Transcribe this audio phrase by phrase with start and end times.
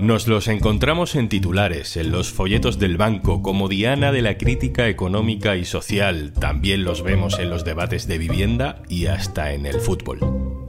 [0.00, 4.88] Nos los encontramos en titulares, en los folletos del banco, como diana de la crítica
[4.88, 6.32] económica y social.
[6.32, 10.18] También los vemos en los debates de vivienda y hasta en el fútbol.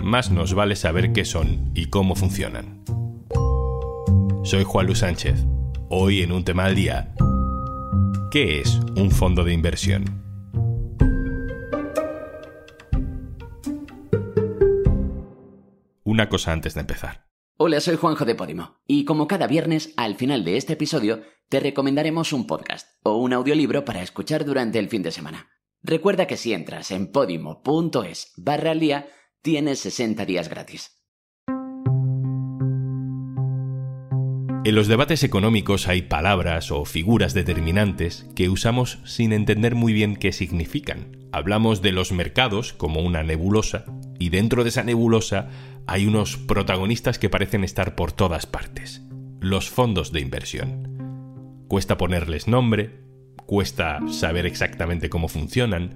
[0.03, 2.83] Más nos vale saber qué son y cómo funcionan.
[4.43, 5.45] Soy Juan Luis Sánchez.
[5.87, 7.15] Hoy en un tema al día.
[8.31, 10.03] ¿Qué es un fondo de inversión?
[16.03, 17.30] Una cosa antes de empezar.
[17.63, 21.59] Hola, soy Juanjo de Podimo, y como cada viernes, al final de este episodio, te
[21.59, 25.51] recomendaremos un podcast o un audiolibro para escuchar durante el fin de semana.
[25.83, 29.09] Recuerda que si entras en podimo.es barra al día,
[29.43, 31.03] tienes 60 días gratis.
[34.63, 40.15] En los debates económicos hay palabras o figuras determinantes que usamos sin entender muy bien
[40.15, 41.29] qué significan.
[41.31, 43.85] Hablamos de los mercados como una nebulosa
[44.21, 45.49] y dentro de esa nebulosa
[45.87, 49.01] hay unos protagonistas que parecen estar por todas partes.
[49.39, 51.65] Los fondos de inversión.
[51.67, 53.01] Cuesta ponerles nombre,
[53.47, 55.95] cuesta saber exactamente cómo funcionan,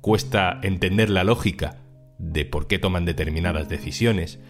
[0.00, 1.76] cuesta entender la lógica
[2.18, 4.40] de por qué toman determinadas decisiones,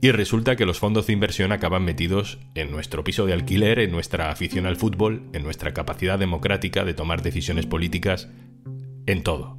[0.00, 3.92] y resulta que los fondos de inversión acaban metidos en nuestro piso de alquiler, en
[3.92, 8.28] nuestra afición al fútbol, en nuestra capacidad democrática de tomar decisiones políticas,
[9.06, 9.58] en todo.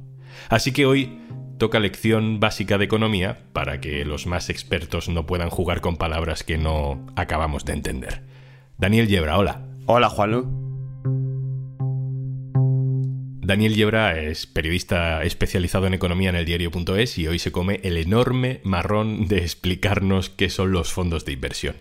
[0.50, 1.18] Así que hoy
[1.58, 6.44] toca lección básica de economía para que los más expertos no puedan jugar con palabras
[6.44, 8.22] que no acabamos de entender.
[8.78, 9.62] Daniel Yebra, hola.
[9.86, 10.66] Hola, Juanlu.
[13.46, 17.96] Daniel Yebra es periodista especializado en economía en el diario.es y hoy se come el
[17.96, 21.76] enorme marrón de explicarnos qué son los fondos de inversión.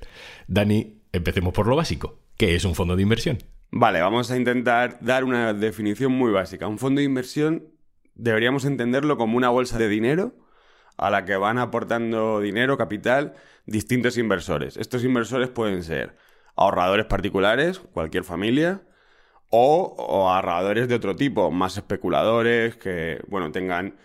[0.47, 2.19] Dani, empecemos por lo básico.
[2.37, 3.39] ¿Qué es un fondo de inversión?
[3.71, 6.67] Vale, vamos a intentar dar una definición muy básica.
[6.67, 7.74] Un fondo de inversión
[8.15, 10.33] deberíamos entenderlo como una bolsa de dinero
[10.97, 13.33] a la que van aportando dinero, capital,
[13.65, 14.77] distintos inversores.
[14.77, 16.15] Estos inversores pueden ser
[16.55, 18.81] ahorradores particulares, cualquier familia,
[19.49, 23.95] o, ahorradores de otro tipo, más especuladores, que, bueno, tengan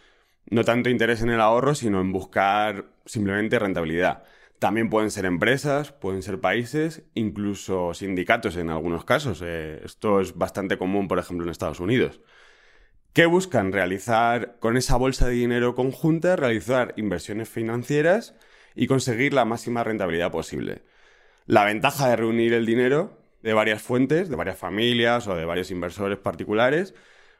[0.50, 4.24] no tanto interés en el ahorro, sino en buscar simplemente rentabilidad.
[4.58, 9.42] También pueden ser empresas, pueden ser países, incluso sindicatos en algunos casos.
[9.44, 12.20] Eh, esto es bastante común, por ejemplo, en Estados Unidos.
[13.12, 13.72] ¿Qué buscan?
[13.72, 18.36] Realizar con esa bolsa de dinero conjunta, realizar inversiones financieras
[18.76, 20.84] y conseguir la máxima rentabilidad posible.
[21.46, 25.72] La ventaja de reunir el dinero de varias fuentes, de varias familias o de varios
[25.72, 26.94] inversores particulares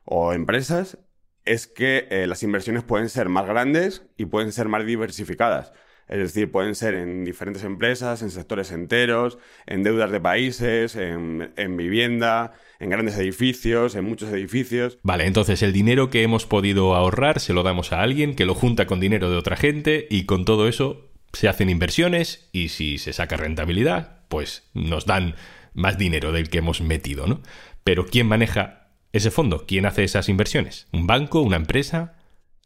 [0.04, 0.98] o empresas,
[1.44, 5.72] es que eh, las inversiones pueden ser más grandes y pueden ser más diversificadas.
[6.10, 11.76] Es decir, pueden ser en diferentes empresas, en sectores enteros, en deudas de países, en,
[11.76, 14.98] vivienda, en grandes edificios, en muchos edificios.
[15.04, 18.56] Vale, entonces el dinero que hemos podido ahorrar se lo damos a alguien que lo
[18.56, 22.98] junta con dinero de otra gente y con todo eso se hacen inversiones y si
[22.98, 25.36] se saca rentabilidad, pues nos dan
[25.74, 27.40] más dinero del que hemos metido, ¿no?
[27.84, 29.64] Pero ¿quién maneja ese fondo?
[29.64, 30.88] ¿Quién hace esas inversiones?
[30.92, 31.40] ¿Un banco?
[31.40, 32.19] ¿Una empresa?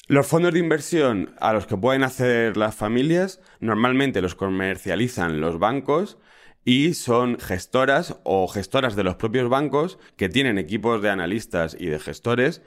[0.06, 5.58] Los fondos de inversión a los que pueden acceder las familias normalmente los comercializan los
[5.58, 6.18] bancos
[6.62, 11.86] y son gestoras o gestoras de los propios bancos que tienen equipos de analistas y
[11.86, 12.60] de gestores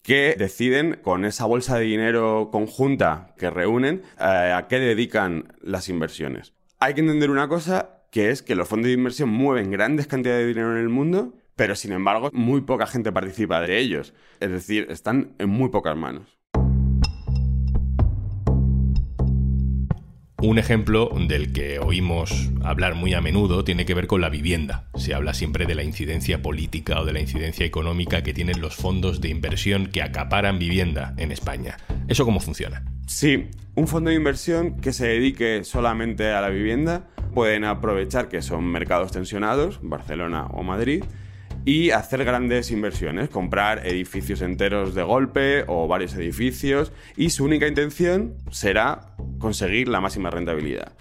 [0.00, 5.90] que deciden con esa bolsa de dinero conjunta que reúnen eh, a qué dedican las
[5.90, 6.54] inversiones.
[6.80, 10.40] Hay que entender una cosa que es que los fondos de inversión mueven grandes cantidades
[10.40, 14.14] de dinero en el mundo, pero sin embargo muy poca gente participa de ellos.
[14.40, 16.37] Es decir, están en muy pocas manos.
[20.40, 24.88] Un ejemplo del que oímos hablar muy a menudo tiene que ver con la vivienda.
[24.94, 28.76] Se habla siempre de la incidencia política o de la incidencia económica que tienen los
[28.76, 31.76] fondos de inversión que acaparan vivienda en España.
[32.06, 32.84] ¿Eso cómo funciona?
[33.08, 38.40] Sí, un fondo de inversión que se dedique solamente a la vivienda pueden aprovechar que
[38.40, 41.02] son mercados tensionados, Barcelona o Madrid,
[41.68, 47.68] y hacer grandes inversiones, comprar edificios enteros de golpe o varios edificios y su única
[47.68, 50.94] intención será conseguir la máxima rentabilidad.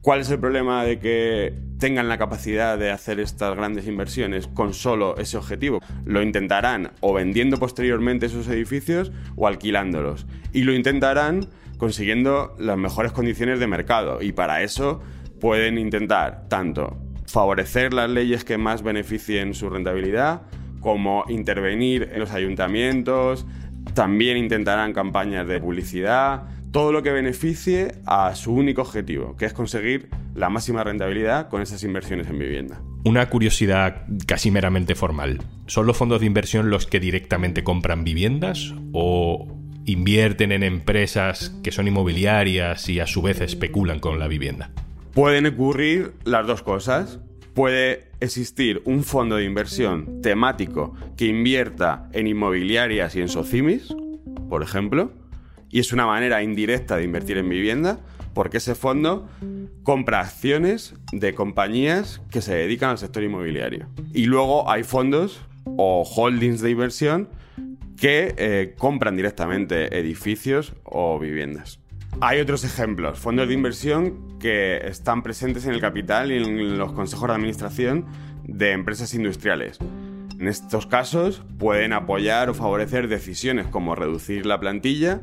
[0.00, 4.72] ¿Cuál es el problema de que tengan la capacidad de hacer estas grandes inversiones con
[4.72, 5.80] solo ese objetivo?
[6.04, 10.28] Lo intentarán o vendiendo posteriormente esos edificios o alquilándolos.
[10.52, 14.22] Y lo intentarán consiguiendo las mejores condiciones de mercado.
[14.22, 15.02] Y para eso
[15.40, 16.96] pueden intentar tanto
[17.28, 20.42] favorecer las leyes que más beneficien su rentabilidad,
[20.80, 23.46] como intervenir en los ayuntamientos,
[23.94, 29.52] también intentarán campañas de publicidad, todo lo que beneficie a su único objetivo, que es
[29.52, 32.80] conseguir la máxima rentabilidad con esas inversiones en vivienda.
[33.04, 35.40] Una curiosidad casi meramente formal.
[35.66, 39.48] ¿Son los fondos de inversión los que directamente compran viviendas o
[39.84, 44.70] invierten en empresas que son inmobiliarias y a su vez especulan con la vivienda?
[45.18, 47.18] Pueden ocurrir las dos cosas.
[47.52, 53.92] puede existir un fondo de inversión temático que invierta en inmobiliarias y en socimis,
[54.48, 55.10] por ejemplo,
[55.70, 57.98] y es una manera indirecta de invertir en vivienda,
[58.32, 59.28] porque ese fondo
[59.82, 63.88] compra acciones de compañías que se dedican al sector inmobiliario.
[64.14, 67.28] Y luego hay fondos o holdings de inversión
[67.96, 71.80] que eh, compran directamente edificios o viviendas.
[72.20, 76.90] Hay otros ejemplos, fondos de inversión que están presentes en el capital y en los
[76.90, 78.06] consejos de administración
[78.42, 79.78] de empresas industriales.
[80.36, 85.20] En estos casos pueden apoyar o favorecer decisiones como reducir la plantilla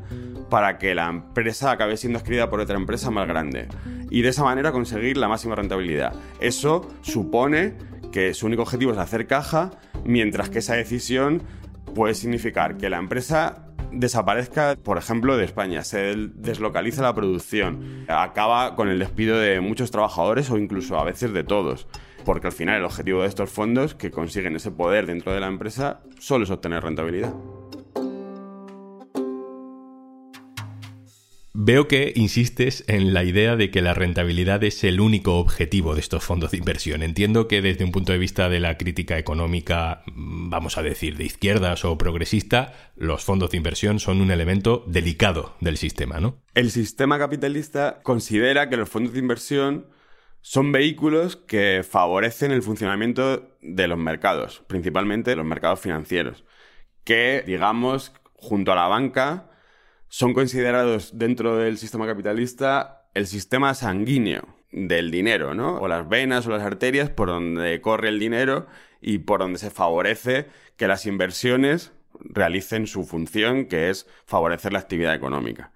[0.48, 3.68] para que la empresa acabe siendo adquirida por otra empresa más grande
[4.10, 6.14] y de esa manera conseguir la máxima rentabilidad.
[6.40, 7.74] Eso supone
[8.10, 9.72] que su único objetivo es hacer caja,
[10.06, 11.42] mientras que esa decisión
[11.94, 18.74] puede significar que la empresa desaparezca, por ejemplo, de España, se deslocaliza la producción, acaba
[18.74, 21.86] con el despido de muchos trabajadores o incluso a veces de todos.
[22.24, 25.46] Porque al final el objetivo de estos fondos que consiguen ese poder dentro de la
[25.46, 27.32] empresa solo es obtener rentabilidad.
[31.58, 36.02] Veo que insistes en la idea de que la rentabilidad es el único objetivo de
[36.02, 37.02] estos fondos de inversión.
[37.02, 41.16] Entiendo que desde un punto de vista de la crítica económica, mm, vamos a decir,
[41.16, 46.42] de izquierdas o progresista, los fondos de inversión son un elemento delicado del sistema, ¿no?
[46.52, 49.86] El sistema capitalista considera que los fondos de inversión
[50.42, 56.44] son vehículos que favorecen el funcionamiento de los mercados, principalmente los mercados financieros,
[57.02, 59.55] que, digamos, junto a la banca,
[60.08, 65.78] son considerados dentro del sistema capitalista el sistema sanguíneo del dinero, ¿no?
[65.78, 68.66] O las venas o las arterias por donde corre el dinero
[69.00, 74.80] y por donde se favorece que las inversiones realicen su función, que es favorecer la
[74.80, 75.72] actividad económica.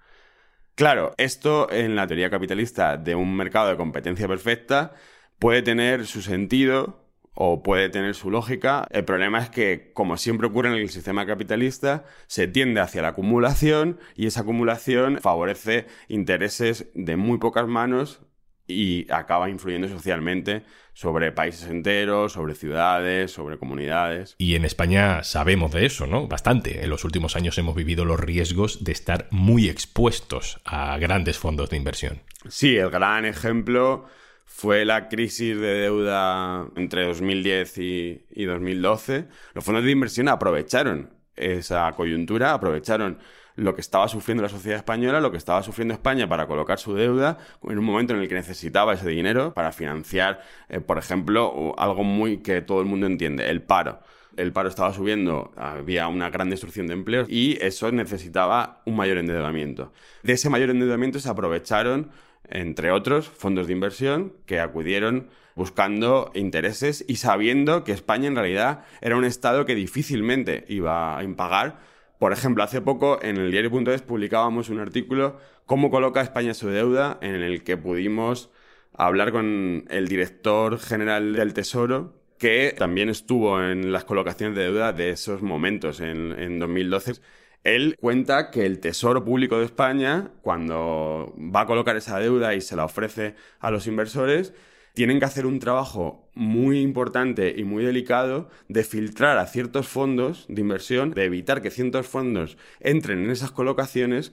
[0.75, 4.95] Claro, esto en la teoría capitalista de un mercado de competencia perfecta
[5.39, 7.10] puede tener su sentido
[7.43, 8.87] o puede tener su lógica.
[8.91, 13.09] El problema es que, como siempre ocurre en el sistema capitalista, se tiende hacia la
[13.09, 18.21] acumulación y esa acumulación favorece intereses de muy pocas manos
[18.67, 24.35] y acaba influyendo socialmente sobre países enteros, sobre ciudades, sobre comunidades.
[24.37, 26.29] Y en España sabemos de eso, ¿no?
[26.29, 26.85] Bastante.
[26.85, 31.71] En los últimos años hemos vivido los riesgos de estar muy expuestos a grandes fondos
[31.71, 32.21] de inversión.
[32.51, 34.05] Sí, el gran ejemplo
[34.53, 39.27] fue la crisis de deuda entre 2010 y, y 2012.
[39.55, 43.19] Los fondos de inversión aprovecharon esa coyuntura, aprovecharon
[43.55, 46.95] lo que estaba sufriendo la sociedad española, lo que estaba sufriendo España para colocar su
[46.95, 51.75] deuda en un momento en el que necesitaba ese dinero para financiar, eh, por ejemplo,
[51.79, 54.01] algo muy que todo el mundo entiende, el paro.
[54.37, 59.19] El paro estaba subiendo, había una gran destrucción de empleos y eso necesitaba un mayor
[59.19, 59.93] endeudamiento.
[60.23, 62.11] De ese mayor endeudamiento se aprovecharon,
[62.49, 68.85] entre otros, fondos de inversión que acudieron buscando intereses y sabiendo que España en realidad
[69.01, 71.79] era un Estado que difícilmente iba a impagar
[72.21, 77.17] por ejemplo, hace poco en el diario.es publicábamos un artículo cómo coloca España su deuda
[77.23, 78.51] en el que pudimos
[78.93, 84.93] hablar con el director general del Tesoro que también estuvo en las colocaciones de deuda
[84.93, 87.23] de esos momentos en, en 2012.
[87.65, 92.61] Él cuenta que el Tesoro Público de España, cuando va a colocar esa deuda y
[92.61, 94.55] se la ofrece a los inversores,
[94.95, 100.47] tienen que hacer un trabajo muy importante y muy delicado de filtrar a ciertos fondos
[100.49, 104.33] de inversión, de evitar que ciertos fondos entren en esas colocaciones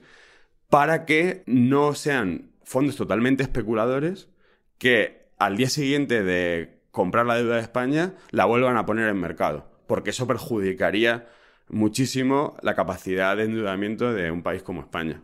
[0.68, 4.28] para que no sean fondos totalmente especuladores
[4.78, 9.20] que al día siguiente de comprar la deuda de España la vuelvan a poner en
[9.20, 11.28] mercado, porque eso perjudicaría
[11.68, 15.20] muchísimo la capacidad de endeudamiento de un país como España.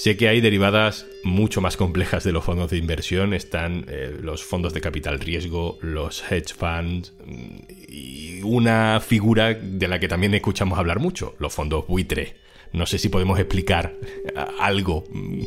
[0.00, 3.34] Sé que hay derivadas mucho más complejas de los fondos de inversión.
[3.34, 9.88] Están eh, los fondos de capital riesgo, los hedge funds mm, y una figura de
[9.88, 12.36] la que también escuchamos hablar mucho, los fondos buitre.
[12.72, 15.42] No sé si podemos explicar eh, algo mm,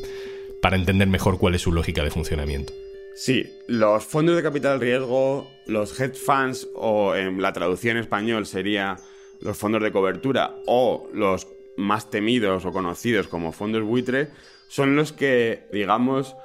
[0.61, 2.73] para entender mejor cuál es su lógica de funcionamiento.
[3.15, 8.45] Sí, los fondos de capital riesgo, los hedge funds o en la traducción en español
[8.47, 8.97] sería
[9.39, 14.29] los fondos de cobertura o los más temidos o conocidos como fondos buitre
[14.67, 16.35] son los que, digamos,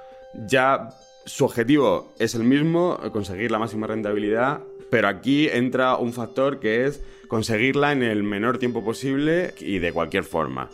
[0.47, 0.91] ya
[1.25, 4.61] su objetivo es el mismo, conseguir la máxima rentabilidad,
[4.91, 9.93] pero aquí entra un factor que es conseguirla en el menor tiempo posible y de
[9.93, 10.71] cualquier forma.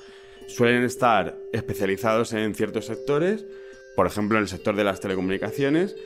[0.47, 3.47] Suelen estar especializados en ciertos sectores,
[3.97, 5.97] por ejemplo en el sector de las telecomunicaciones,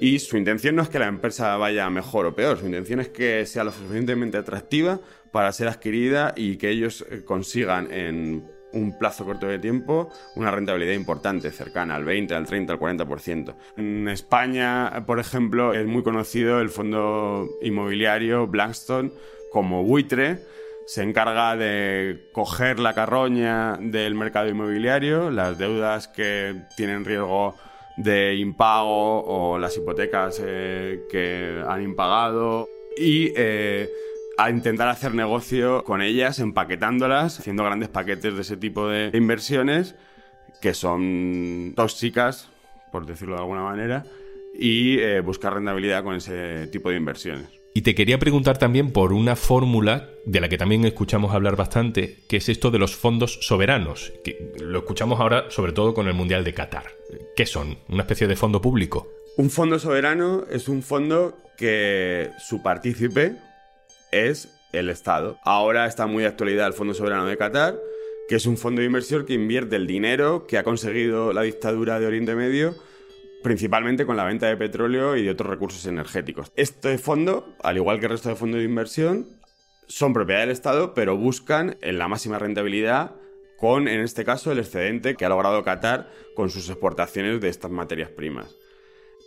[0.00, 3.08] y su intención no es que la empresa vaya mejor o peor, su intención es
[3.08, 8.98] que sea lo suficientemente atractiva para ser adquirida y que ellos eh, consigan en un
[8.98, 13.54] plazo corto de tiempo una rentabilidad importante, cercana al 20, al 30, al 40%.
[13.76, 19.12] En España, por ejemplo, es muy conocido el fondo inmobiliario Blackstone
[19.52, 20.40] como buitre,
[20.86, 27.56] se encarga de coger la carroña del mercado inmobiliario, las deudas que tienen riesgo
[27.96, 33.88] de impago o las hipotecas eh, que han impagado y eh,
[34.36, 39.94] a intentar hacer negocio con ellas, empaquetándolas, haciendo grandes paquetes de ese tipo de inversiones
[40.60, 42.48] que son tóxicas,
[42.90, 44.04] por decirlo de alguna manera,
[44.58, 47.63] y eh, buscar rentabilidad con ese tipo de inversiones.
[47.76, 52.20] Y te quería preguntar también por una fórmula de la que también escuchamos hablar bastante,
[52.28, 56.14] que es esto de los fondos soberanos, que lo escuchamos ahora sobre todo con el
[56.14, 56.84] Mundial de Qatar.
[57.34, 57.78] ¿Qué son?
[57.88, 59.08] ¿Una especie de fondo público?
[59.36, 63.34] Un fondo soberano es un fondo que su partícipe
[64.12, 65.40] es el Estado.
[65.42, 67.76] Ahora está muy de actualidad el Fondo Soberano de Qatar,
[68.28, 71.98] que es un fondo de inversión que invierte el dinero que ha conseguido la dictadura
[71.98, 72.76] de Oriente Medio
[73.44, 76.50] principalmente con la venta de petróleo y de otros recursos energéticos.
[76.56, 79.28] Este fondo, al igual que el resto de fondos de inversión,
[79.86, 83.12] son propiedad del Estado, pero buscan en la máxima rentabilidad
[83.58, 87.70] con, en este caso, el excedente que ha logrado Qatar con sus exportaciones de estas
[87.70, 88.56] materias primas.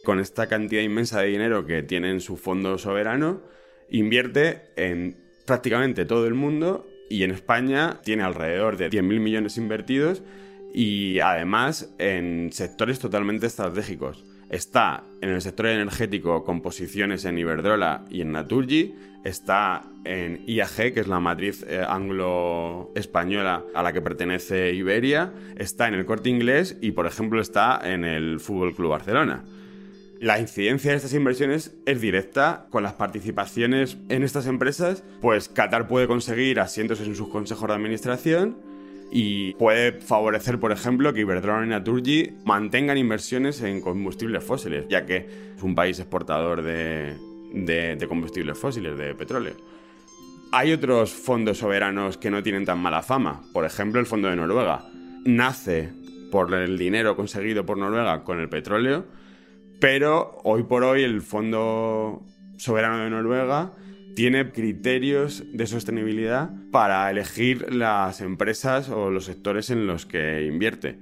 [0.04, 3.44] Con esta cantidad inmensa de dinero que tiene en su fondo soberano,
[3.88, 10.24] invierte en prácticamente todo el mundo y en España tiene alrededor de 10.000 millones invertidos
[10.78, 14.24] y además en sectores totalmente estratégicos.
[14.48, 18.94] Está en el sector energético con posiciones en Iberdrola y en Naturgy,
[19.24, 25.88] está en IAG, que es la matriz eh, anglo-española a la que pertenece Iberia, está
[25.88, 29.46] en el corte inglés y, por ejemplo, está en el Fútbol Club Barcelona.
[30.20, 35.88] La incidencia de estas inversiones es directa con las participaciones en estas empresas, pues Qatar
[35.88, 38.67] puede conseguir asientos en sus consejos de administración
[39.12, 45.06] y puede favorecer, por ejemplo, que Iberdrola y Naturgy mantengan inversiones en combustibles fósiles, ya
[45.06, 47.16] que es un país exportador de,
[47.54, 49.54] de, combustibles fósiles, de petróleo.
[50.52, 54.36] Hay otros fondos soberanos que no tienen tan mala fama, por ejemplo, el Fondo de
[54.36, 54.86] Noruega.
[55.26, 55.90] Nace
[56.32, 59.06] por el dinero conseguido por Noruega con el petróleo,
[59.80, 62.24] pero hoy por hoy el Fondo
[62.58, 63.72] Soberano de Noruega
[64.18, 70.98] tiene criterios de sostenibilidad para elegir las empresas o los sectores en los que invierte.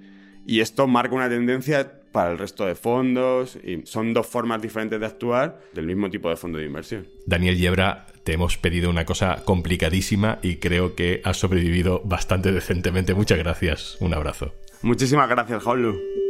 [0.45, 4.99] Y esto marca una tendencia para el resto de fondos y son dos formas diferentes
[4.99, 7.07] de actuar del mismo tipo de fondo de inversión.
[7.25, 13.13] Daniel Yebra, te hemos pedido una cosa complicadísima y creo que has sobrevivido bastante decentemente.
[13.13, 13.95] Muchas gracias.
[14.01, 14.53] Un abrazo.
[14.81, 16.24] Muchísimas gracias, Jaulu.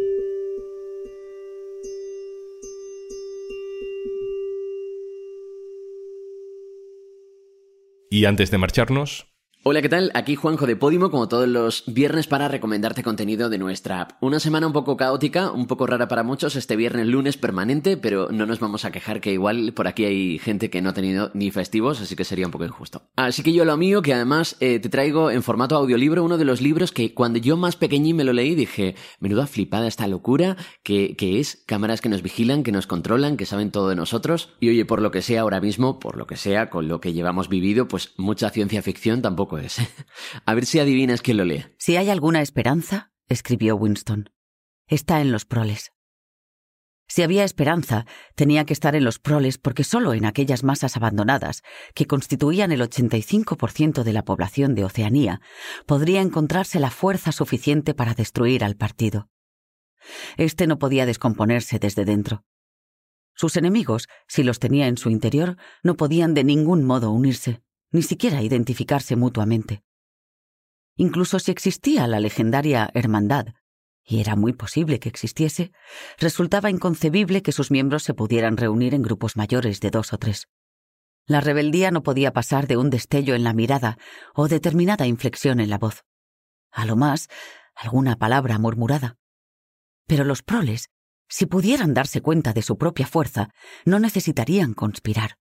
[8.15, 9.27] Y antes de marcharnos,
[9.67, 10.11] Hola, ¿qué tal?
[10.13, 14.11] Aquí Juanjo de Podimo, como todos los viernes, para recomendarte contenido de nuestra app.
[14.21, 18.29] Una semana un poco caótica, un poco rara para muchos, este viernes lunes permanente, pero
[18.31, 21.31] no nos vamos a quejar que igual por aquí hay gente que no ha tenido
[21.33, 23.01] ni festivos, así que sería un poco injusto.
[23.15, 26.45] Así que yo lo mío, que además eh, te traigo en formato audiolibro uno de
[26.45, 30.57] los libros que cuando yo más pequeñín me lo leí dije, menuda flipada esta locura,
[30.83, 34.49] que, que es cámaras que nos vigilan, que nos controlan, que saben todo de nosotros.
[34.59, 37.13] Y oye, por lo que sea ahora mismo, por lo que sea, con lo que
[37.13, 39.77] llevamos vivido, pues mucha ciencia ficción tampoco es.
[40.45, 41.65] A ver si adivinas quién lo lee.
[41.77, 44.29] Si hay alguna esperanza, escribió Winston,
[44.87, 45.91] está en los proles.
[47.07, 51.61] Si había esperanza, tenía que estar en los proles porque solo en aquellas masas abandonadas,
[51.93, 55.39] que constituían el 85% de la población de Oceanía,
[55.85, 59.29] podría encontrarse la fuerza suficiente para destruir al partido.
[60.37, 62.43] Este no podía descomponerse desde dentro.
[63.35, 67.64] Sus enemigos, si los tenía en su interior, no podían de ningún modo unirse
[67.95, 69.81] ni siquiera identificarse mutuamente.
[70.97, 73.53] Incluso si existía la legendaria Hermandad,
[74.03, 75.71] y era muy posible que existiese,
[76.17, 80.49] resultaba inconcebible que sus miembros se pudieran reunir en grupos mayores de dos o tres.
[81.25, 83.97] La rebeldía no podía pasar de un destello en la mirada
[84.33, 86.03] o determinada inflexión en la voz.
[86.71, 87.29] A lo más,
[87.75, 89.15] alguna palabra murmurada.
[90.05, 90.89] Pero los proles,
[91.29, 93.51] si pudieran darse cuenta de su propia fuerza,
[93.85, 95.37] no necesitarían conspirar.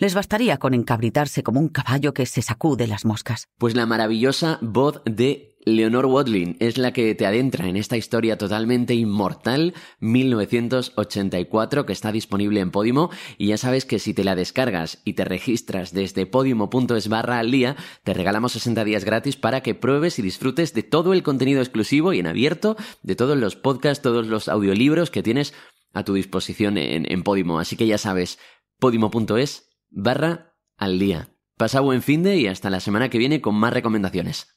[0.00, 3.48] Les bastaría con encabritarse como un caballo que se sacude las moscas.
[3.58, 8.38] Pues la maravillosa voz de Leonor Watling es la que te adentra en esta historia
[8.38, 13.10] totalmente inmortal, 1984, que está disponible en Podimo.
[13.36, 17.50] Y ya sabes que si te la descargas y te registras desde podimo.es barra al
[17.50, 21.60] día, te regalamos 60 días gratis para que pruebes y disfrutes de todo el contenido
[21.60, 25.52] exclusivo y en abierto, de todos los podcasts, todos los audiolibros que tienes
[25.92, 27.58] a tu disposición en, en Podimo.
[27.58, 28.38] Así que ya sabes,
[28.78, 31.28] podimo.es barra al día.
[31.56, 34.56] Pasa buen fin de y hasta la semana que viene con más recomendaciones.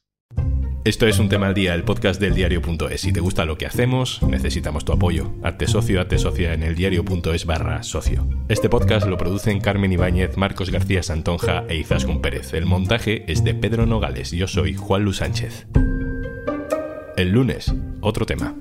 [0.85, 2.99] Esto es un tema al día, el podcast del diario.es.
[2.99, 5.31] Si te gusta lo que hacemos, necesitamos tu apoyo.
[5.41, 8.27] Arte socio, arte socia en el diario.es barra socio.
[8.49, 12.53] Este podcast lo producen Carmen Ibáñez, Marcos García Santonja e Izaskun Pérez.
[12.53, 14.31] El montaje es de Pedro Nogales.
[14.31, 15.67] Yo soy Juan Luis Sánchez.
[17.15, 18.53] El lunes, otro tema.